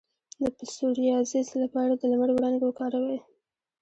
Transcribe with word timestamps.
د 0.41 0.43
پسوریازیس 0.57 1.49
لپاره 1.63 1.93
د 1.95 2.01
لمر 2.11 2.29
وړانګې 2.33 2.65
وکاروئ 2.67 3.19